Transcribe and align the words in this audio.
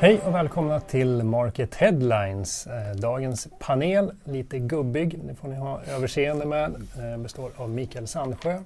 Hej 0.00 0.20
och 0.26 0.34
välkomna 0.34 0.80
till 0.80 1.22
Market 1.22 1.74
Headlines. 1.74 2.66
Eh, 2.66 2.96
dagens 2.96 3.48
panel, 3.58 4.12
lite 4.24 4.58
gubbig, 4.58 5.18
det 5.22 5.34
får 5.34 5.48
ni 5.48 5.56
ha 5.56 5.80
överseende 5.82 6.46
med, 6.46 6.74
eh, 6.98 7.18
består 7.18 7.50
av 7.56 7.70
Mikael 7.70 8.06
Sandsjö, 8.06 8.58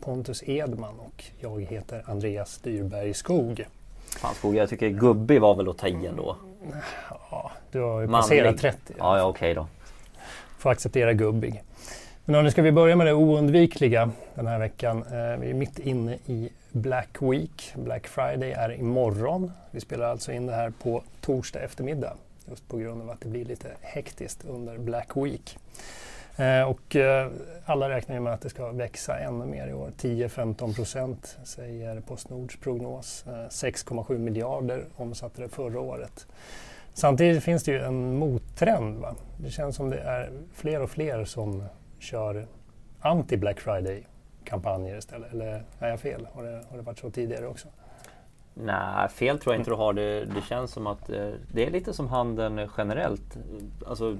Pontus 0.00 0.42
Edman 0.46 0.94
och 0.98 1.24
jag 1.38 1.60
heter 1.60 2.02
Andreas 2.06 2.58
Dyrberg 2.58 3.14
Skog. 3.14 3.66
Fan 4.20 4.34
Skog, 4.34 4.56
jag 4.56 4.68
tycker 4.68 4.88
gubbig 4.88 5.40
var 5.40 5.54
väl 5.54 5.68
att 5.68 5.78
ta 5.78 5.88
i 5.88 6.06
ändå. 6.06 6.36
Ja, 7.30 7.50
du 7.72 7.80
har 7.80 8.00
ju 8.00 8.08
passerat 8.08 8.58
30. 8.58 8.94
Ja, 8.98 9.18
ja 9.18 9.24
okej 9.24 9.54
då. 9.54 9.66
Får 10.58 10.70
acceptera 10.70 11.12
gubbig. 11.12 11.62
Men 12.24 12.44
nu 12.44 12.50
ska 12.50 12.62
vi 12.62 12.72
börja 12.72 12.96
med 12.96 13.06
det 13.06 13.14
oundvikliga 13.14 14.10
den 14.34 14.46
här 14.46 14.58
veckan. 14.58 14.98
Eh, 14.98 15.40
vi 15.40 15.50
är 15.50 15.54
mitt 15.54 15.78
inne 15.78 16.18
i 16.26 16.50
Black 16.72 17.22
Week. 17.22 17.74
Black 17.76 18.06
Friday 18.06 18.52
är 18.52 18.72
imorgon. 18.72 19.52
Vi 19.70 19.80
spelar 19.80 20.10
alltså 20.10 20.32
in 20.32 20.46
det 20.46 20.52
här 20.52 20.72
på 20.82 21.02
torsdag 21.20 21.60
eftermiddag 21.60 22.16
just 22.48 22.68
på 22.68 22.76
grund 22.76 23.02
av 23.02 23.10
att 23.10 23.20
det 23.20 23.28
blir 23.28 23.44
lite 23.44 23.68
hektiskt 23.80 24.44
under 24.44 24.78
Black 24.78 25.16
Week. 25.16 25.58
Eh, 26.36 26.62
och 26.62 26.96
eh, 26.96 27.30
alla 27.64 27.88
räknar 27.88 28.20
med 28.20 28.32
att 28.32 28.40
det 28.40 28.48
ska 28.48 28.72
växa 28.72 29.18
ännu 29.18 29.46
mer 29.46 29.68
i 29.68 29.72
år. 29.72 29.92
10-15 29.98 30.74
procent 30.74 31.38
säger 31.44 32.00
Postnords 32.00 32.56
prognos. 32.56 33.24
Eh, 33.26 33.32
6,7 33.32 34.18
miljarder 34.18 34.84
omsatte 34.96 35.42
det 35.42 35.48
förra 35.48 35.80
året. 35.80 36.26
Samtidigt 36.94 37.44
finns 37.44 37.64
det 37.64 37.72
ju 37.72 37.80
en 37.80 38.16
mottrend. 38.16 38.98
Va? 38.98 39.14
Det 39.36 39.50
känns 39.50 39.76
som 39.76 39.90
det 39.90 39.98
är 39.98 40.30
fler 40.54 40.82
och 40.82 40.90
fler 40.90 41.24
som 41.24 41.64
kör 41.98 42.46
anti-Black 43.00 43.60
Friday. 43.60 44.06
Friday-kampanjer 44.40 44.98
istället? 44.98 45.32
Eller 45.32 45.64
är 45.78 45.88
jag 45.88 46.00
fel? 46.00 46.28
Har 46.32 46.42
det, 46.42 46.64
har 46.70 46.76
det 46.76 46.82
varit 46.82 46.98
så 46.98 47.10
tidigare 47.10 47.46
också? 47.46 47.68
Nej, 48.54 49.08
fel 49.08 49.38
tror 49.38 49.54
jag 49.54 49.60
inte 49.60 49.70
du 49.70 49.74
har. 49.74 49.92
Det, 49.92 50.24
det 50.24 50.42
känns 50.48 50.72
som 50.72 50.86
att 50.86 51.10
eh, 51.10 51.28
det 51.52 51.66
är 51.66 51.70
lite 51.70 51.92
som 51.92 52.08
handeln 52.08 52.68
generellt. 52.76 53.38
Alltså, 53.86 54.16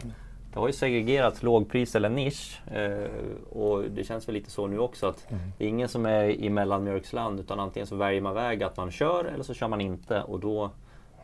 det 0.52 0.58
har 0.58 0.66
ju 0.66 0.72
segregerats 0.72 1.42
lågpris 1.42 1.96
eller 1.96 2.08
nisch 2.08 2.60
eh, 2.72 3.10
och 3.50 3.82
det 3.90 4.04
känns 4.04 4.28
väl 4.28 4.34
lite 4.34 4.50
så 4.50 4.66
nu 4.66 4.78
också 4.78 5.06
att 5.06 5.30
mm. 5.30 5.42
det 5.58 5.64
är 5.64 5.68
ingen 5.68 5.88
som 5.88 6.06
är 6.06 6.24
i 6.24 6.50
mellanmjölksland 6.50 7.40
utan 7.40 7.60
antingen 7.60 7.86
så 7.86 7.96
väljer 7.96 8.20
man 8.20 8.34
väg 8.34 8.62
att 8.62 8.76
man 8.76 8.90
kör 8.90 9.24
eller 9.24 9.44
så 9.44 9.54
kör 9.54 9.68
man 9.68 9.80
inte 9.80 10.22
och 10.22 10.40
då 10.40 10.70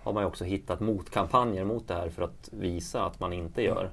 har 0.03 0.13
man 0.13 0.23
ju 0.23 0.27
också 0.27 0.45
hittat 0.45 0.81
motkampanjer 0.81 1.65
mot 1.65 1.89
det 1.89 1.95
här 1.95 2.09
för 2.09 2.23
att 2.23 2.49
visa 2.53 3.05
att 3.05 3.21
man 3.21 3.33
inte 3.33 3.63
gör 3.63 3.91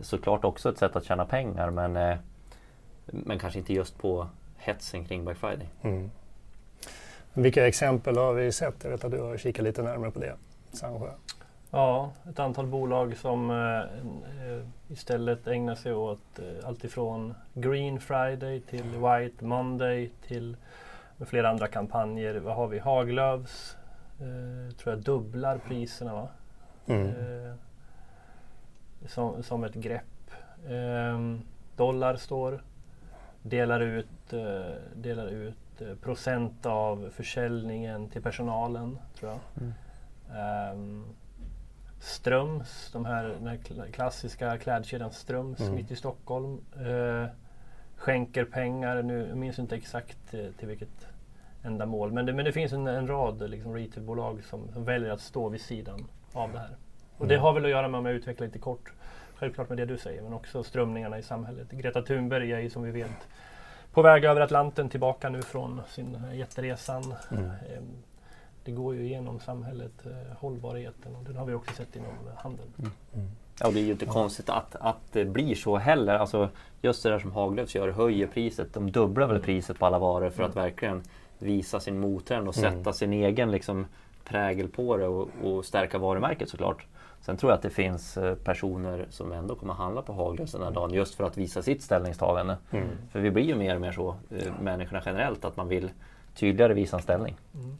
såklart 0.00 0.44
också 0.44 0.68
ett 0.68 0.78
sätt 0.78 0.96
att 0.96 1.04
tjäna 1.04 1.24
pengar 1.24 1.70
men, 1.70 1.96
eh, 1.96 2.18
men 3.12 3.38
kanske 3.38 3.58
inte 3.58 3.72
just 3.72 3.98
på 3.98 4.28
hetsen 4.56 5.04
kring 5.04 5.24
Black 5.24 5.38
Friday. 5.38 5.68
Mm. 5.82 6.10
Vilka 7.34 7.66
exempel 7.66 8.16
har 8.16 8.32
vi 8.34 8.52
sett? 8.52 8.74
Jag 8.82 8.90
vet 8.90 9.04
att 9.04 9.10
du 9.10 9.20
har 9.20 9.36
kikat 9.36 9.64
lite 9.64 9.82
närmare 9.82 10.10
på 10.10 10.18
det, 10.18 10.34
Sandsjö. 10.72 11.10
Ja, 11.70 12.12
ett 12.30 12.38
antal 12.38 12.66
bolag 12.66 13.16
som 13.16 13.50
eh, 13.50 13.56
eh 13.56 14.62
istället 14.88 15.46
ägnar 15.46 15.74
sig 15.74 15.94
åt 15.94 16.38
eh, 16.38 16.68
alltifrån 16.68 17.34
Green 17.54 18.00
Friday 18.00 18.60
till 18.60 18.82
White 18.82 19.44
Monday 19.44 20.10
till 20.26 20.56
med 21.16 21.28
flera 21.28 21.48
andra 21.48 21.66
kampanjer. 21.66 22.34
Vad 22.34 22.56
har 22.56 22.68
vi? 22.68 22.78
Haglöfs 22.78 23.76
eh, 24.20 24.74
tror 24.76 24.94
jag 24.94 25.02
dubblar 25.02 25.58
priserna 25.58 26.14
va? 26.14 26.28
Mm. 26.86 27.06
Eh, 27.06 27.54
som, 29.06 29.42
som 29.42 29.64
ett 29.64 29.74
grepp. 29.74 30.30
Eh, 30.68 31.38
dollar 31.76 32.16
står, 32.16 32.62
delar 33.42 33.80
ut, 33.80 34.32
eh, 34.32 34.74
delar 34.94 35.26
ut 35.26 35.80
eh, 35.80 35.94
procent 35.94 36.66
av 36.66 37.10
försäljningen 37.12 38.08
till 38.08 38.22
personalen, 38.22 38.98
tror 39.18 39.32
jag. 39.32 39.40
Mm. 39.60 39.72
Um, 40.72 41.04
Ströms, 42.00 42.90
de 42.92 43.04
här, 43.04 43.24
den 43.24 43.46
här 43.46 43.90
klassiska 43.92 44.58
klädkedjan 44.58 45.12
Ströms 45.12 45.60
mm. 45.60 45.74
mitt 45.74 45.90
i 45.90 45.96
Stockholm. 45.96 46.60
Uh, 46.80 47.26
skänker 47.96 48.44
pengar, 48.44 49.02
nu 49.02 49.26
jag 49.28 49.36
minns 49.36 49.58
inte 49.58 49.76
exakt 49.76 50.34
uh, 50.34 50.50
till 50.50 50.68
vilket 50.68 51.06
ändamål. 51.62 52.12
Men 52.12 52.26
det, 52.26 52.32
men 52.32 52.44
det 52.44 52.52
finns 52.52 52.72
en, 52.72 52.86
en 52.86 53.06
rad 53.06 53.50
liksom, 53.50 53.74
retailbolag 53.74 54.44
som, 54.44 54.72
som 54.72 54.84
väljer 54.84 55.10
att 55.10 55.20
stå 55.20 55.48
vid 55.48 55.60
sidan 55.60 56.06
av 56.32 56.52
det 56.52 56.58
här. 56.58 56.76
Och 57.16 57.26
det 57.26 57.34
mm. 57.34 57.42
har 57.42 57.52
väl 57.52 57.64
att 57.64 57.70
göra 57.70 57.88
med, 57.88 57.98
om 57.98 58.06
jag 58.06 58.14
utvecklar 58.14 58.46
lite 58.46 58.58
kort, 58.58 58.92
självklart 59.38 59.68
med 59.68 59.78
det 59.78 59.84
du 59.84 59.98
säger, 59.98 60.22
men 60.22 60.32
också 60.32 60.62
strömningarna 60.62 61.18
i 61.18 61.22
samhället. 61.22 61.70
Greta 61.70 62.02
Thunberg 62.02 62.52
är 62.52 62.58
ju 62.58 62.70
som 62.70 62.82
vi 62.82 62.90
vet 62.90 63.28
på 63.92 64.02
väg 64.02 64.24
över 64.24 64.40
Atlanten 64.40 64.88
tillbaka 64.88 65.28
nu 65.28 65.42
från 65.42 65.80
sin 65.88 66.18
jätteresan. 66.34 67.14
Mm. 67.30 67.44
Ehm, 67.44 68.02
det 68.64 68.72
går 68.72 68.94
ju 68.94 69.04
igenom 69.04 69.40
samhället, 69.40 70.06
eh, 70.06 70.36
hållbarheten 70.38 71.16
och 71.16 71.24
det 71.24 71.38
har 71.38 71.46
vi 71.46 71.54
också 71.54 71.74
sett 71.74 71.96
inom 71.96 72.10
handeln. 72.36 72.72
Mm. 72.78 72.90
Mm. 73.14 73.30
Ja, 73.60 73.66
och 73.66 73.72
det 73.72 73.80
är 73.80 73.84
ju 73.84 73.92
inte 73.92 74.04
ja. 74.04 74.12
konstigt 74.12 74.48
att, 74.48 74.76
att 74.76 75.12
det 75.12 75.24
blir 75.24 75.54
så 75.54 75.76
heller. 75.76 76.14
Alltså, 76.14 76.48
just 76.82 77.02
det 77.02 77.10
där 77.10 77.18
som 77.18 77.32
Haglöfs 77.32 77.74
gör, 77.74 77.88
höjer 77.88 78.26
priset. 78.26 78.74
De 78.74 78.92
dubblar 78.92 79.26
väl 79.26 79.40
priset 79.40 79.78
på 79.78 79.86
alla 79.86 79.98
varor 79.98 80.30
för 80.30 80.42
att 80.42 80.54
mm. 80.54 80.64
verkligen 80.64 81.02
visa 81.38 81.80
sin 81.80 82.00
mottrend 82.00 82.48
och 82.48 82.58
mm. 82.58 82.72
sätta 82.72 82.92
sin 82.92 83.12
egen 83.12 83.50
liksom, 83.50 83.86
prägel 84.24 84.68
på 84.68 84.96
det 84.96 85.06
och, 85.06 85.28
och 85.42 85.64
stärka 85.64 85.98
varumärket 85.98 86.48
såklart. 86.48 86.86
Sen 87.20 87.36
tror 87.36 87.52
jag 87.52 87.56
att 87.56 87.62
det 87.62 87.70
finns 87.70 88.16
eh, 88.16 88.34
personer 88.34 89.06
som 89.10 89.32
ändå 89.32 89.54
kommer 89.54 89.74
handla 89.74 90.02
på 90.02 90.12
Haglöfs 90.12 90.52
den 90.52 90.62
här 90.62 90.70
dagen 90.70 90.94
just 90.94 91.14
för 91.14 91.24
att 91.24 91.36
visa 91.36 91.62
sitt 91.62 91.82
ställningstagande. 91.82 92.56
Mm. 92.70 92.88
För 93.12 93.20
vi 93.20 93.30
blir 93.30 93.44
ju 93.44 93.54
mer 93.54 93.74
och 93.74 93.80
mer 93.80 93.92
så, 93.92 94.14
eh, 94.30 94.52
människorna 94.60 95.02
generellt, 95.06 95.44
att 95.44 95.56
man 95.56 95.68
vill 95.68 95.90
tydligare 96.34 96.74
visa 96.74 96.96
en 96.96 97.02
ställning. 97.02 97.36
Mm. 97.54 97.76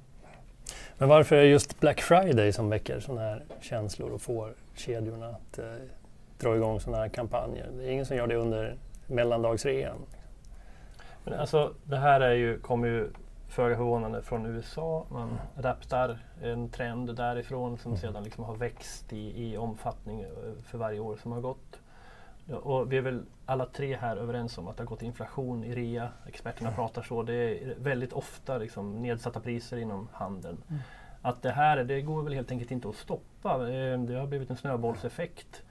Men 0.98 1.08
varför 1.08 1.36
är 1.36 1.40
det 1.40 1.48
just 1.48 1.80
Black 1.80 2.00
Friday 2.00 2.52
som 2.52 2.70
väcker 2.70 3.00
sådana 3.00 3.20
här 3.20 3.42
känslor 3.60 4.10
och 4.10 4.22
får 4.22 4.52
kedjorna 4.74 5.28
att 5.28 5.58
eh, 5.58 5.64
dra 6.38 6.56
igång 6.56 6.80
sådana 6.80 7.02
här 7.02 7.08
kampanjer? 7.08 7.66
Det 7.76 7.84
är 7.84 7.90
ingen 7.90 8.06
som 8.06 8.16
gör 8.16 8.26
det 8.26 8.36
under 8.36 8.76
mellandagsrean. 9.06 9.96
Men 11.24 11.40
alltså, 11.40 11.72
det 11.84 11.96
här 11.96 12.20
är 12.20 12.34
ju, 12.34 12.58
kommer 12.58 12.88
ju 12.88 13.08
föga 13.48 13.76
förvånande 13.76 14.22
från 14.22 14.46
USA. 14.46 15.06
Man 15.08 15.38
adaptar 15.56 16.18
en 16.42 16.68
trend 16.68 17.16
därifrån 17.16 17.78
som 17.78 17.92
mm. 17.92 18.00
sedan 18.00 18.24
liksom 18.24 18.44
har 18.44 18.56
växt 18.56 19.12
i, 19.12 19.44
i 19.44 19.56
omfattning 19.56 20.20
eh, 20.20 20.28
för 20.64 20.78
varje 20.78 21.00
år 21.00 21.16
som 21.16 21.32
har 21.32 21.40
gått. 21.40 21.80
Och 22.52 22.92
vi 22.92 22.96
är 22.96 23.02
väl 23.02 23.22
alla 23.46 23.66
tre 23.66 23.96
här 23.96 24.16
överens 24.16 24.58
om 24.58 24.68
att 24.68 24.76
det 24.76 24.82
har 24.82 24.88
gått 24.88 25.02
inflation 25.02 25.64
i 25.64 25.74
rea. 25.74 26.08
Experterna 26.26 26.68
mm. 26.68 26.76
pratar 26.76 27.02
så. 27.02 27.22
Det 27.22 27.34
är 27.34 27.74
väldigt 27.78 28.12
ofta 28.12 28.58
liksom 28.58 29.02
nedsatta 29.02 29.40
priser 29.40 29.76
inom 29.76 30.08
handeln. 30.12 30.62
Mm. 30.68 30.82
Att 31.22 31.42
det 31.42 31.50
här 31.50 31.84
det 31.84 32.02
går 32.02 32.22
väl 32.22 32.32
helt 32.32 32.50
enkelt 32.50 32.70
inte 32.70 32.88
att 32.88 32.96
stoppa. 32.96 33.52
Eh, 33.52 34.00
det 34.00 34.14
har 34.14 34.26
blivit 34.26 34.50
en 34.50 34.56
snöbollseffekt 34.56 35.62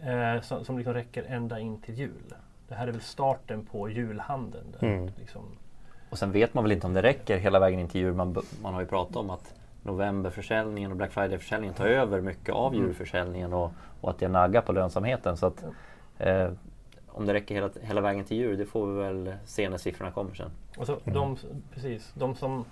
eh, 0.00 0.40
som, 0.40 0.64
som 0.64 0.78
liksom 0.78 0.94
räcker 0.94 1.24
ända 1.24 1.60
in 1.60 1.80
till 1.80 1.94
jul. 1.94 2.34
Det 2.68 2.74
här 2.74 2.88
är 2.88 2.92
väl 2.92 3.00
starten 3.00 3.66
på 3.66 3.88
julhandeln. 3.88 4.76
Där, 4.80 4.86
mm. 4.86 5.10
liksom, 5.18 5.58
och 6.16 6.20
sen 6.20 6.32
vet 6.32 6.54
man 6.54 6.64
väl 6.64 6.72
inte 6.72 6.86
om 6.86 6.94
det 6.94 7.02
räcker 7.02 7.38
hela 7.38 7.58
vägen 7.58 7.80
in 7.80 7.88
till 7.88 8.00
jul. 8.00 8.14
Man, 8.14 8.36
man 8.62 8.74
har 8.74 8.80
ju 8.80 8.86
pratat 8.86 9.16
om 9.16 9.30
att 9.30 9.54
novemberförsäljningen 9.82 10.90
och 10.90 10.96
Black 10.96 11.12
Friday-försäljningen 11.12 11.74
tar 11.74 11.86
över 11.86 12.20
mycket 12.20 12.54
av 12.54 12.74
mm. 12.74 12.86
julförsäljningen 12.86 13.52
och, 13.52 13.70
och 14.00 14.10
att 14.10 14.18
det 14.18 14.28
naggar 14.28 14.60
på 14.60 14.72
lönsamheten. 14.72 15.36
Så 15.36 15.46
att, 15.46 15.64
eh, 16.18 16.48
om 17.08 17.26
det 17.26 17.34
räcker 17.34 17.54
hela, 17.54 17.70
hela 17.82 18.00
vägen 18.00 18.24
till 18.24 18.36
jul, 18.36 18.58
det 18.58 18.66
får 18.66 18.86
vi 18.86 18.98
väl 19.02 19.34
se 19.44 19.68
när 19.68 19.78
siffrorna 19.78 20.10
kommer 20.10 20.34
sen. 20.34 20.50
Alltså, 20.78 21.00
de, 21.04 21.36
precis, 21.74 22.12
de 22.14 22.34
som 22.34 22.64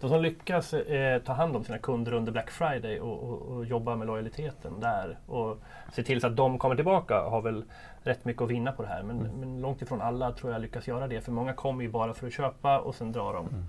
de 0.00 0.10
som 0.10 0.22
lyckas 0.22 0.74
eh, 0.74 1.22
ta 1.22 1.32
hand 1.32 1.56
om 1.56 1.64
sina 1.64 1.78
kunder 1.78 2.12
under 2.12 2.32
Black 2.32 2.50
Friday 2.50 3.00
och, 3.00 3.22
och, 3.22 3.42
och, 3.42 3.64
jobba 3.64 3.96
med 3.96 4.06
lojaliteten 4.06 4.80
där 4.80 5.18
och 5.26 5.58
se 5.92 6.02
till 6.02 6.20
så 6.20 6.26
att 6.26 6.36
de 6.36 6.58
kommer 6.58 6.74
tillbaka 6.74 7.20
har 7.20 7.42
väl 7.42 7.64
rätt 8.02 8.24
mycket 8.24 8.42
att 8.42 8.50
vinna 8.50 8.72
på 8.72 8.82
det 8.82 8.88
här. 8.88 9.02
Men, 9.02 9.20
mm. 9.20 9.32
men 9.40 9.60
långt 9.60 9.82
ifrån 9.82 10.00
alla 10.00 10.32
tror 10.32 10.52
jag 10.52 10.62
lyckas 10.62 10.88
göra 10.88 11.06
det. 11.06 11.20
För 11.20 11.32
många 11.32 11.52
kommer 11.52 11.82
ju 11.82 11.90
bara 11.90 12.14
för 12.14 12.26
att 12.26 12.32
köpa 12.32 12.78
och 12.78 12.94
sen 12.94 13.12
drar 13.12 13.32
de. 13.32 13.48
Mm. 13.48 13.64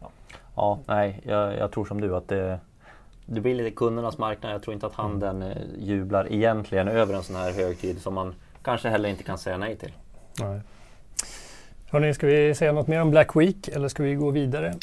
Ja. 0.00 0.10
ja, 0.56 0.78
nej, 0.86 1.20
jag, 1.22 1.56
jag, 1.56 1.72
tror 1.72 1.84
som 1.84 2.00
du 2.00 2.16
att 2.16 2.28
det, 2.28 2.60
det 3.26 3.40
blir 3.40 3.54
lite 3.54 3.70
kundernas 3.70 4.18
marknad. 4.18 4.54
Jag 4.54 4.62
tror 4.62 4.74
inte 4.74 4.86
att 4.86 4.98
mm. 4.98 5.10
handeln 5.10 5.42
mm. 5.42 5.58
jublar 5.78 6.32
egentligen 6.32 6.88
över 6.88 7.14
en 7.14 7.22
sån 7.22 7.36
här 7.36 7.52
högtid 7.52 8.00
som 8.00 8.14
man 8.14 8.34
kanske 8.62 8.88
heller 8.88 9.08
inte 9.08 9.22
kan 9.22 9.38
säga 9.38 9.56
nej 9.56 9.76
till. 9.76 9.92
Nej. 10.40 10.60
Hörrni, 11.90 12.14
ska 12.14 12.26
vi 12.26 12.54
säga 12.54 12.72
något 12.72 12.86
mer 12.86 13.00
om 13.00 13.10
Black 13.10 13.36
Week 13.36 13.68
eller 13.68 13.88
ska 13.88 14.02
vi 14.02 14.14
gå 14.14 14.30
vidare? 14.30 14.74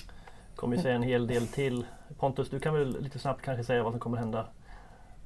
Kommer 0.56 0.76
ju 0.76 0.82
säga 0.82 0.96
en 0.96 1.04
hel 1.04 1.28
del 1.28 1.48
till. 1.48 1.86
Pontus, 2.20 2.50
du 2.50 2.60
kan 2.60 2.74
väl 2.74 3.02
lite 3.02 3.20
snabbt 3.20 3.42
kanske 3.42 3.64
säga 3.64 3.84
vad 3.84 3.94
som 3.94 4.00
kommer 4.00 4.18
hända? 4.18 4.46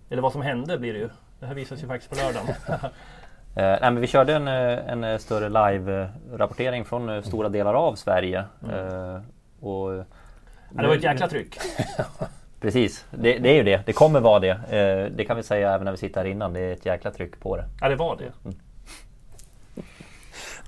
Eller 0.10 0.22
vad 0.22 0.32
som 0.32 0.42
hände 0.42 0.78
blir 0.78 0.94
det 0.94 1.00
ju. 1.00 1.10
Det 1.40 1.46
här 1.46 1.54
visas 1.54 1.84
ju 1.84 1.88
faktiskt 1.88 2.12
på 2.12 2.18
lördagen. 2.18 2.56
Eh, 3.56 3.64
nej, 3.64 3.80
men 3.82 4.00
vi 4.00 4.08
körde 4.08 4.36
en, 4.36 4.48
eh, 4.48 4.92
en 4.92 5.04
eh, 5.04 5.18
större 5.18 5.50
live-rapportering 5.50 6.86
från 6.86 7.10
eh, 7.10 7.22
stora 7.22 7.50
delar 7.50 7.74
av 7.74 7.96
Sverige. 7.96 8.46
Mm. 8.64 8.76
Eh, 8.76 9.22
och, 9.60 9.94
ja, 9.94 10.06
det 10.70 10.88
var 10.88 10.96
ett 10.96 11.04
jäkla 11.04 11.28
tryck. 11.28 11.58
Precis, 12.62 13.06
det, 13.12 13.38
det, 13.38 13.50
är 13.50 13.56
ju 13.56 13.64
det. 13.64 13.86
Det 13.86 13.94
kommer 13.94 14.20
vara 14.20 14.40
det. 14.40 14.50
Eh, 14.50 15.16
det 15.16 15.26
kan 15.26 15.38
vi 15.38 15.44
säga 15.44 15.74
även 15.74 15.86
när 15.86 15.92
vi 15.92 15.98
sitter 15.98 16.22
här 16.22 16.30
innan. 16.30 16.54
Det 16.54 16.60
är 16.60 16.74
ett 16.74 16.86
jäkla 16.86 17.12
tryck 17.12 17.40
på 17.40 17.58
det. 17.58 17.66
Ja, 17.82 17.90
det 17.90 17.96
var 17.96 18.18
det. 18.18 18.32
Mm. 18.46 18.60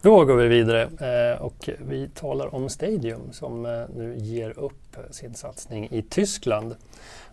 Då 0.03 0.25
går 0.25 0.36
vi 0.36 0.48
vidare 0.48 0.81
eh, 0.81 1.42
och 1.42 1.69
vi 1.80 2.09
talar 2.09 2.56
om 2.56 2.69
Stadium 2.69 3.31
som 3.31 3.65
eh, 3.65 3.83
nu 3.95 4.15
ger 4.18 4.59
upp 4.59 4.98
sin 5.12 5.33
satsning 5.33 5.88
i 5.92 6.01
Tyskland. 6.01 6.75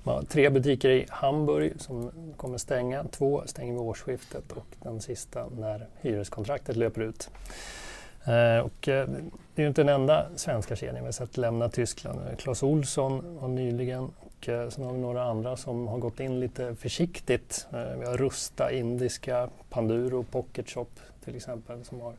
Man 0.03 0.15
har 0.15 0.23
tre 0.23 0.51
butiker 0.51 0.89
i 0.89 1.07
Hamburg 1.09 1.73
som 1.79 2.11
kommer 2.37 2.59
stänga, 2.59 3.05
två 3.05 3.43
stänger 3.47 3.73
vid 3.73 3.83
årsskiftet 3.83 4.53
och 4.53 4.67
den 4.83 5.01
sista 5.01 5.47
när 5.59 5.87
hyreskontraktet 6.01 6.77
löper 6.77 7.01
ut. 7.01 7.31
Eh, 8.25 8.59
och 8.59 8.89
eh, 8.89 9.09
det 9.55 9.63
är 9.63 9.63
ju 9.63 9.69
inte 9.69 9.83
den 9.83 9.95
enda 9.95 10.27
svenska 10.37 10.77
kedjan 10.77 10.97
vi 10.97 11.05
har 11.05 11.13
sett 11.13 11.37
lämna 11.37 11.69
Tyskland. 11.69 12.21
Clas 12.39 12.63
Olsson 12.63 13.39
har 13.41 13.49
nyligen 13.49 14.11
och 14.19 14.49
eh, 14.49 14.69
sen 14.69 14.85
har 14.85 14.93
vi 14.93 14.99
några 14.99 15.25
andra 15.25 15.57
som 15.57 15.89
har 15.89 15.99
gått 15.99 16.21
in 16.21 16.41
lite 16.41 16.75
försiktigt. 16.75 17.67
Eh, 17.73 17.99
vi 17.99 18.07
har 18.07 18.17
Rusta, 18.17 18.73
Indiska, 18.73 19.49
Panduro, 19.71 20.23
Pocket 20.23 20.71
Shop 20.71 20.87
till 21.25 21.37
exempel 21.37 21.85
som 21.85 22.01
har 22.01 22.15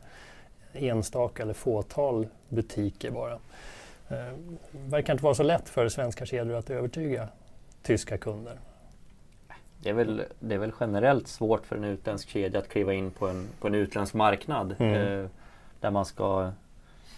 enstaka 0.73 1.43
eller 1.43 1.53
fåtal 1.53 2.27
butiker 2.49 3.11
bara. 3.11 3.33
Eh, 4.09 4.33
verkar 4.71 5.13
inte 5.13 5.23
vara 5.23 5.35
så 5.35 5.43
lätt 5.43 5.69
för 5.69 5.89
svenska 5.89 6.25
kedjor 6.25 6.55
att 6.55 6.69
övertyga 6.69 7.27
tyska 7.81 8.17
kunder. 8.17 8.57
Det 9.81 9.89
är, 9.89 9.93
väl, 9.93 10.23
det 10.39 10.55
är 10.55 10.59
väl 10.59 10.71
generellt 10.79 11.27
svårt 11.27 11.65
för 11.65 11.75
en 11.75 11.83
utländsk 11.83 12.29
kedja 12.29 12.59
att 12.59 12.69
kliva 12.69 12.93
in 12.93 13.11
på 13.11 13.27
en, 13.27 13.47
på 13.59 13.67
en 13.67 13.75
utländsk 13.75 14.13
marknad. 14.13 14.75
Mm. 14.79 14.93
Eh, 14.93 15.29
där 15.79 15.91
man 15.91 16.05
ska... 16.05 16.51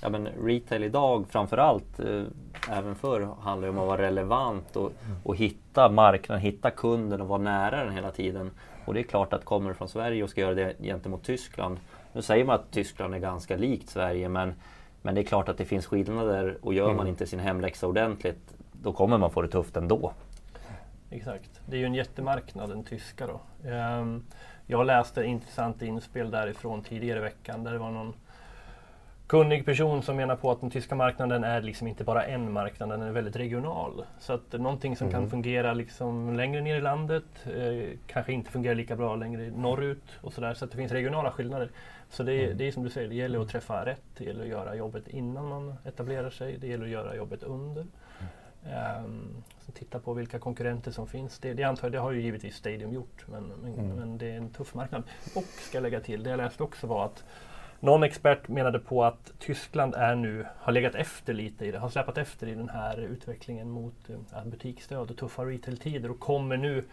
Ja, 0.02 0.10
men 0.10 0.28
retail 0.28 0.84
idag 0.84 1.26
framförallt, 1.30 2.00
eh, 2.00 2.24
även 2.70 2.96
förr, 2.96 3.30
handlar 3.42 3.68
om 3.68 3.78
att 3.78 3.88
vara 3.88 4.02
relevant 4.02 4.76
och, 4.76 4.92
och 5.24 5.36
hitta 5.36 5.90
marknaden, 5.90 6.42
hitta 6.42 6.72
kunden 6.72 7.22
och 7.22 7.28
vara 7.28 7.42
nära 7.42 7.84
den 7.84 7.94
hela 7.94 8.12
tiden. 8.12 8.52
Och 8.86 8.94
det 8.94 9.00
är 9.00 9.04
klart 9.04 9.34
att 9.34 9.46
kommer 9.46 9.70
du 9.70 9.76
från 9.76 9.90
Sverige 9.90 10.24
och 10.24 10.30
ska 10.30 10.42
göra 10.42 10.54
det 10.54 10.76
gentemot 10.80 11.24
Tyskland 11.24 11.80
nu 12.14 12.22
säger 12.22 12.46
man 12.46 12.56
att 12.56 12.72
Tyskland 12.72 13.14
är 13.14 13.20
ganska 13.20 13.58
likt 13.58 13.90
Sverige 13.90 14.30
men, 14.30 14.54
men 15.02 15.16
det 15.16 15.22
är 15.22 15.26
klart 15.26 15.50
att 15.50 15.58
det 15.58 15.66
finns 15.66 15.86
skillnader 15.86 16.58
och 16.62 16.74
gör 16.74 16.86
mm. 16.86 16.98
man 16.98 17.08
inte 17.08 17.28
sin 17.28 17.40
hemläxa 17.40 17.88
ordentligt 17.88 18.56
då 18.72 18.94
kommer 18.94 19.18
man 19.18 19.32
få 19.32 19.42
det 19.42 19.48
tufft 19.48 19.78
ändå. 19.78 20.14
Exakt. 21.10 21.62
Det 21.66 21.76
är 21.76 21.80
ju 21.80 21.86
en 21.86 21.94
jättemarknad, 21.94 22.70
den 22.70 22.84
tyska 22.84 23.28
då. 23.28 23.70
Um, 23.70 24.26
jag 24.66 24.86
läste 24.86 25.24
intressant 25.24 25.82
inspel 25.82 26.32
därifrån 26.32 26.84
tidigare 26.84 27.20
i 27.20 27.22
veckan 27.22 27.64
där 27.64 27.72
det 27.72 27.78
var 27.78 27.92
någon 27.92 28.14
kunnig 29.32 29.66
person 29.66 30.04
som 30.04 30.16
menar 30.16 30.36
på 30.36 30.52
att 30.52 30.62
den 30.62 30.70
tyska 30.70 30.96
marknaden 30.96 31.44
är 31.44 31.62
liksom 31.62 31.88
inte 31.88 32.04
bara 32.04 32.26
en 32.26 32.52
marknad, 32.52 32.90
den 32.90 33.02
är 33.02 33.12
väldigt 33.12 33.36
regional. 33.36 34.06
Så 34.20 34.34
att 34.34 34.52
någonting 34.52 34.96
som 34.96 35.08
mm. 35.08 35.20
kan 35.20 35.30
fungera 35.30 35.74
liksom 35.74 36.36
längre 36.36 36.62
ner 36.62 36.76
i 36.76 36.82
landet 36.82 37.24
eh, 37.46 37.98
kanske 38.08 38.34
inte 38.34 38.52
fungerar 38.52 38.76
lika 38.76 38.96
bra 38.96 39.16
längre 39.16 39.52
norrut 39.52 40.04
och 40.22 40.34
sådär. 40.34 40.54
Så 40.54 40.66
att 40.66 40.72
det 40.72 40.78
finns 40.78 40.92
regionala 40.92 41.32
skillnader. 41.32 41.70
Så 42.10 42.24
det, 42.24 42.44
mm. 42.44 42.58
det 42.58 42.68
är 42.68 42.72
som 42.72 42.84
du 42.84 42.90
säger, 42.90 43.10
det 43.10 43.16
gäller 43.16 43.40
att 43.40 43.50
träffa 43.50 43.86
rätt. 43.86 44.04
Det 44.18 44.24
gäller 44.24 44.42
att 44.42 44.50
göra 44.50 44.76
jobbet 44.76 45.08
innan 45.08 45.50
man 45.50 45.76
etablerar 45.86 46.30
sig. 46.30 46.58
Det 46.58 46.68
gäller 46.68 46.86
att 46.86 46.92
göra 46.92 47.16
jobbet 47.16 47.44
under. 47.44 47.86
Mm. 48.66 49.06
Um, 49.06 49.44
så 49.66 49.72
titta 49.72 50.00
på 50.00 50.14
vilka 50.14 50.40
konkurrenter 50.40 50.92
som 50.92 51.08
finns. 51.08 51.40
Det, 51.40 51.54
det 51.54 51.64
antar 51.64 51.88
jag, 51.88 51.92
det 51.92 52.00
har 52.00 52.12
ju 52.12 52.22
givetvis 52.22 52.56
Stadium 52.56 52.94
gjort. 52.94 53.26
Men, 53.28 53.44
men, 53.44 53.74
mm. 53.74 53.96
men, 53.96 54.18
det 54.18 54.32
är 54.32 54.38
en 54.38 54.50
tuff 54.50 54.74
marknad. 54.74 55.04
Och 55.36 55.44
ska 55.44 55.78
jag 55.78 55.84
lägga 55.84 56.00
till, 56.00 56.24
det 56.24 56.30
jag 56.30 56.38
läste 56.38 56.64
också 56.64 56.88
var 56.88 57.06
att 57.06 57.24
någon 57.82 58.04
expert 58.04 58.48
menade 58.48 58.80
på 58.80 59.04
att 59.04 59.32
Tyskland 59.40 59.96
är 59.96 60.16
nu, 60.16 60.46
har 60.58 60.72
legat 60.72 60.96
efter 60.96 61.34
lite 61.34 61.66
i 61.66 61.72
det, 61.72 61.78
har 61.78 61.90
släpat 61.90 62.18
efter 62.18 62.48
i 62.48 62.56
den 62.56 62.70
här 62.70 62.98
utvecklingen 62.98 63.70
mot 63.70 64.10
äh, 64.10 64.46
butiksdöd 64.46 65.12
och 65.12 65.18
tuffa 65.18 65.46
retailtider 65.46 66.12
och 66.12 66.20
kommer 66.20 66.58
nu 66.58 66.84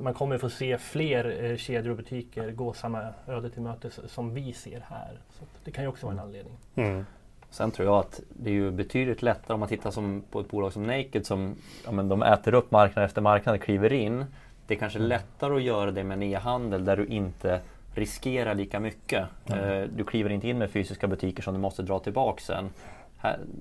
man 0.00 0.14
kommer 0.14 0.38
få 0.38 0.50
se 0.50 0.78
fler 0.78 1.44
eh, 1.44 1.56
kedjor 1.56 1.90
och 1.90 1.96
butiker 1.96 2.50
gå 2.50 2.72
samma 2.72 3.08
öde 3.26 3.50
till 3.50 3.62
mötes 3.62 4.00
som 4.06 4.34
vi 4.34 4.52
ser 4.52 4.84
här. 4.88 5.18
Så 5.30 5.44
det 5.64 5.70
kan 5.70 5.84
ju 5.84 5.88
också 5.88 6.06
vara 6.06 6.14
en 6.14 6.20
anledning. 6.20 6.56
Mm. 6.74 7.06
Sen 7.50 7.70
tror 7.70 7.88
jag 7.88 7.98
att 7.98 8.20
det 8.28 8.50
är 8.50 8.54
ju 8.54 8.70
betydligt 8.70 9.22
lättare 9.22 9.54
om 9.54 9.60
man 9.60 9.68
tittar 9.68 9.90
som 9.90 10.22
på 10.30 10.40
ett 10.40 10.50
bolag 10.50 10.72
som 10.72 10.82
Naked 10.82 11.26
som 11.26 11.54
ja, 11.84 11.92
men 11.92 12.08
de 12.08 12.22
äter 12.22 12.54
upp 12.54 12.70
marknad 12.70 13.04
efter 13.04 13.20
marknad 13.20 13.54
och 13.54 13.62
kliver 13.62 13.92
in. 13.92 14.24
Det 14.66 14.74
är 14.74 14.78
kanske 14.78 14.98
mm. 14.98 15.08
lättare 15.08 15.54
att 15.54 15.62
göra 15.62 15.90
det 15.90 16.04
med 16.04 16.14
en 16.14 16.22
e-handel 16.22 16.84
där 16.84 16.96
du 16.96 17.06
inte 17.06 17.60
riskerar 17.96 18.54
lika 18.54 18.80
mycket. 18.80 19.26
Mm. 19.46 19.90
Du 19.96 20.04
kliver 20.04 20.30
inte 20.30 20.48
in 20.48 20.58
med 20.58 20.70
fysiska 20.70 21.06
butiker 21.06 21.42
som 21.42 21.54
du 21.54 21.60
måste 21.60 21.82
dra 21.82 21.98
tillbaka 21.98 22.40
sen. 22.40 22.70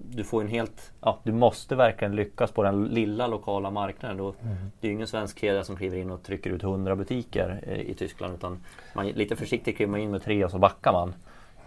Du, 0.10 0.24
får 0.24 0.42
en 0.42 0.48
helt, 0.48 0.92
ja, 1.02 1.20
du 1.24 1.32
måste 1.32 1.76
verkligen 1.76 2.16
lyckas 2.16 2.52
på 2.52 2.64
den 2.64 2.86
lilla 2.86 3.28
lokala 3.28 3.72
marknaden. 3.72 4.20
Och 4.20 4.36
mm. 4.42 4.56
Det 4.80 4.88
är 4.88 4.90
ju 4.90 4.96
ingen 4.96 5.08
svensk 5.08 5.40
kedja 5.40 5.64
som 5.64 5.76
kliver 5.76 5.98
in 5.98 6.12
och 6.12 6.24
trycker 6.24 6.50
ut 6.50 6.64
100 6.64 6.96
butiker 6.96 7.60
eh, 7.68 7.80
i 7.80 7.94
Tyskland. 7.94 8.34
Utan 8.34 8.64
man, 8.96 9.08
lite 9.08 9.36
försiktigt 9.36 9.76
kliver 9.76 9.92
man 9.92 10.00
in 10.00 10.12
med 10.12 10.24
tre 10.24 10.46
och 10.46 10.52
så 10.52 10.58
backar 10.58 10.92
man. 10.92 11.14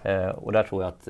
Eh, 0.02 0.28
och 0.28 0.52
där 0.52 0.62
tror 0.62 0.82
jag 0.82 0.88
att 0.88 1.08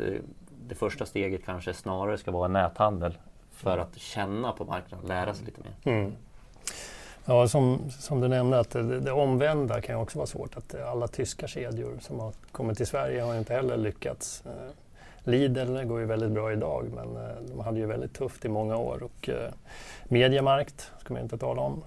det 0.68 0.74
första 0.74 1.06
steget 1.06 1.44
kanske 1.44 1.74
snarare 1.74 2.18
ska 2.18 2.30
vara 2.30 2.48
näthandel. 2.48 3.18
För 3.50 3.78
att 3.78 3.98
känna 3.98 4.52
på 4.52 4.64
marknaden, 4.64 5.06
lära 5.06 5.34
sig 5.34 5.46
lite 5.46 5.60
mer. 5.60 5.94
Mm. 5.94 6.12
Ja, 7.28 7.48
som, 7.48 7.90
som 7.90 8.20
du 8.20 8.28
nämnde, 8.28 8.58
att 8.58 8.70
det, 8.70 9.00
det 9.00 9.12
omvända 9.12 9.80
kan 9.80 9.96
också 9.96 10.18
vara 10.18 10.26
svårt. 10.26 10.56
Att 10.56 10.74
alla 10.74 11.08
tyska 11.08 11.46
kedjor 11.46 11.98
som 12.00 12.20
har 12.20 12.32
kommit 12.52 12.76
till 12.76 12.86
Sverige 12.86 13.22
har 13.22 13.34
inte 13.34 13.54
heller 13.54 13.76
lyckats. 13.76 14.42
Eh, 14.46 14.72
Lidl 15.30 15.84
går 15.84 16.00
ju 16.00 16.06
väldigt 16.06 16.30
bra 16.30 16.52
idag 16.52 16.86
men 16.94 17.16
eh, 17.16 17.36
de 17.48 17.60
hade 17.60 17.78
ju 17.78 17.86
väldigt 17.86 18.14
tufft 18.14 18.44
i 18.44 18.48
många 18.48 18.76
år. 18.76 19.02
Och, 19.02 19.28
eh, 19.28 19.52
Mediamarkt 20.04 20.90
ska 21.00 21.14
man 21.14 21.22
inte 21.22 21.38
tala 21.38 21.62
om. 21.62 21.84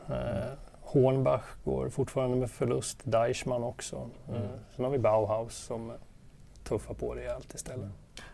Hornbach 0.82 1.44
går 1.64 1.90
fortfarande 1.90 2.38
med 2.38 2.52
förlust, 2.52 3.00
Deichmann 3.04 3.64
också. 3.64 4.10
Mm. 4.30 4.42
Sen 4.76 4.86
har 4.86 4.92
vi 4.92 4.98
Bauhaus 4.98 5.56
som 5.56 5.92
tuffar 6.64 6.94
på 6.94 7.14
rejält 7.14 7.54
istället. 7.54 7.90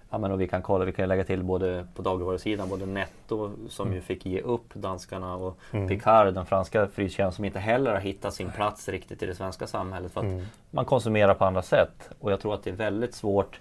Ja, 0.09 0.17
men 0.17 0.31
och 0.31 0.41
vi 0.41 0.47
kan 0.47 0.61
kolla, 0.61 0.85
vi 0.85 0.93
kan 0.93 1.09
lägga 1.09 1.23
till 1.23 1.43
både 1.43 1.87
på 1.95 2.01
dagligvarusidan, 2.01 2.69
både 2.69 2.85
Netto 2.85 3.51
som 3.69 3.87
mm. 3.87 3.95
ju 3.95 4.01
fick 4.01 4.25
ge 4.25 4.41
upp 4.41 4.73
danskarna 4.73 5.35
och 5.35 5.57
mm. 5.71 5.87
Picard, 5.87 6.33
den 6.33 6.45
franska 6.45 6.87
fryskedjan 6.87 7.31
som 7.31 7.45
inte 7.45 7.59
heller 7.59 7.91
har 7.91 7.99
hittat 7.99 8.33
sin 8.33 8.51
plats 8.51 8.89
riktigt 8.89 9.23
i 9.23 9.25
det 9.25 9.35
svenska 9.35 9.67
samhället. 9.67 10.11
För 10.11 10.19
att 10.19 10.25
mm. 10.25 10.45
man 10.71 10.85
konsumerar 10.85 11.33
på 11.33 11.45
andra 11.45 11.61
sätt. 11.61 12.09
Och 12.19 12.31
jag 12.31 12.39
tror 12.39 12.53
att 12.53 12.63
det 12.63 12.69
är 12.69 12.75
väldigt 12.75 13.15
svårt 13.15 13.59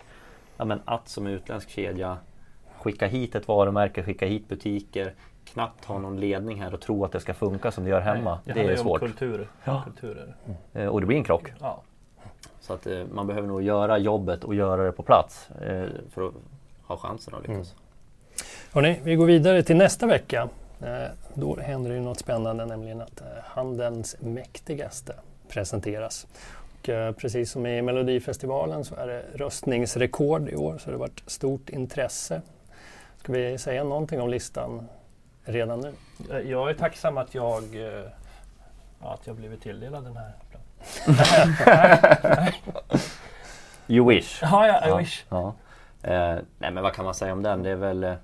ja, 0.56 0.64
men 0.64 0.80
att 0.84 1.08
som 1.08 1.26
utländsk 1.26 1.70
kedja 1.70 2.18
skicka 2.78 3.06
hit 3.06 3.34
ett 3.34 3.48
varumärke, 3.48 4.02
skicka 4.02 4.26
hit 4.26 4.48
butiker, 4.48 5.14
knappt 5.44 5.84
ha 5.84 5.98
någon 5.98 6.20
ledning 6.20 6.62
här 6.62 6.74
och 6.74 6.80
tro 6.80 7.04
att 7.04 7.12
det 7.12 7.20
ska 7.20 7.34
funka 7.34 7.70
som 7.70 7.84
det 7.84 7.90
gör 7.90 8.00
hemma. 8.00 8.38
Nej, 8.44 8.54
det, 8.54 8.62
det 8.62 8.72
är 8.72 8.76
svårt. 8.76 9.00
Kultur. 9.00 9.48
Ja. 9.64 9.82
Kulturer. 9.84 10.36
Mm. 10.74 10.88
Och 10.88 11.00
det 11.00 11.06
blir 11.06 11.16
en 11.16 11.24
krock. 11.24 11.52
Ja. 11.60 11.82
Så 12.60 12.72
att 12.72 12.86
eh, 12.86 13.02
man 13.12 13.26
behöver 13.26 13.48
nog 13.48 13.62
göra 13.62 13.98
jobbet 13.98 14.44
och 14.44 14.54
göra 14.54 14.84
det 14.84 14.92
på 14.92 15.02
plats 15.02 15.48
eh, 15.50 15.84
för 16.14 16.26
att 16.26 16.34
ha 16.82 16.96
chansen 16.96 17.34
att 17.34 17.40
lyckas. 17.40 17.74
Mm. 17.74 17.86
Hörrni, 18.72 19.00
vi 19.02 19.14
går 19.14 19.26
vidare 19.26 19.62
till 19.62 19.76
nästa 19.76 20.06
vecka. 20.06 20.48
Eh, 20.80 21.10
då 21.34 21.56
händer 21.60 21.90
det 21.90 22.00
något 22.00 22.18
spännande, 22.18 22.66
nämligen 22.66 23.00
att 23.00 23.20
eh, 23.20 23.26
handelns 23.44 24.16
mäktigaste 24.20 25.14
presenteras. 25.48 26.26
Och, 26.78 26.88
eh, 26.88 27.12
precis 27.12 27.50
som 27.50 27.66
i 27.66 27.82
Melodifestivalen 27.82 28.84
så 28.84 28.94
är 28.94 29.06
det 29.06 29.24
röstningsrekord 29.34 30.48
i 30.48 30.56
år, 30.56 30.78
så 30.78 30.90
det 30.90 30.96
har 30.96 31.00
varit 31.00 31.22
stort 31.26 31.68
intresse. 31.68 32.42
Ska 33.16 33.32
vi 33.32 33.58
säga 33.58 33.84
någonting 33.84 34.20
om 34.20 34.28
listan 34.28 34.88
redan 35.44 35.80
nu? 35.80 35.92
Eh, 36.30 36.50
jag 36.50 36.70
är 36.70 36.74
tacksam 36.74 37.18
att 37.18 37.34
jag, 37.34 37.62
eh, 37.62 38.04
att 39.00 39.26
jag 39.26 39.36
blivit 39.36 39.62
tilldelad 39.62 40.04
den 40.04 40.16
här 40.16 40.32
You 43.88 44.08
wish. 44.08 44.42
Ja, 44.42 44.66
ja, 44.66 44.86
I 44.86 44.88
ja, 44.88 44.96
wish. 44.96 45.24
Ja. 45.28 45.54
Eh, 46.02 46.36
nej, 46.58 46.70
men 46.70 46.82
vad 46.82 46.92
kan 46.92 47.04
man 47.04 47.14
säga 47.14 47.32
om 47.32 47.42
den? 47.42 47.62
Det 47.62 47.70
är 47.70 47.76
väl... 47.76 48.04
Eh, 48.04 48.14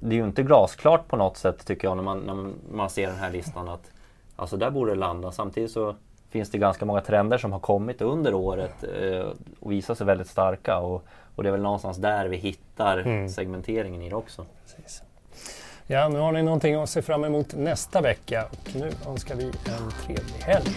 det 0.00 0.14
är 0.14 0.18
ju 0.18 0.24
inte 0.24 0.42
glasklart 0.42 1.08
på 1.08 1.16
något 1.16 1.36
sätt 1.36 1.66
tycker 1.66 1.88
jag 1.88 1.96
när 1.96 2.04
man, 2.04 2.18
när 2.18 2.52
man 2.76 2.90
ser 2.90 3.06
den 3.06 3.16
här 3.16 3.30
listan 3.30 3.68
att 3.68 3.90
alltså 4.36 4.56
där 4.56 4.70
borde 4.70 4.92
det 4.92 4.98
landa. 4.98 5.32
Samtidigt 5.32 5.70
så 5.70 5.94
finns 6.30 6.50
det 6.50 6.58
ganska 6.58 6.84
många 6.84 7.00
trender 7.00 7.38
som 7.38 7.52
har 7.52 7.60
kommit 7.60 8.02
under 8.02 8.34
året 8.34 8.84
eh, 8.84 9.26
och 9.60 9.72
visat 9.72 9.98
sig 9.98 10.06
väldigt 10.06 10.28
starka. 10.28 10.78
Och, 10.78 11.04
och, 11.34 11.42
det 11.42 11.48
är 11.48 11.52
väl 11.52 11.62
någonstans 11.62 11.96
där 11.96 12.28
vi 12.28 12.36
hittar 12.36 12.98
mm. 12.98 13.28
segmenteringen 13.28 14.02
i 14.02 14.08
det 14.08 14.16
också. 14.16 14.46
Precis. 14.62 15.02
Ja, 15.86 16.08
nu 16.08 16.18
har 16.18 16.32
ni 16.32 16.42
någonting 16.42 16.74
att 16.74 16.90
se 16.90 17.02
fram 17.02 17.24
emot 17.24 17.54
nästa 17.54 18.00
vecka 18.00 18.44
och 18.50 18.74
nu 18.74 18.90
önskar 19.06 19.34
vi 19.34 19.44
en 19.44 19.90
trevlig 20.06 20.40
helg. 20.40 20.70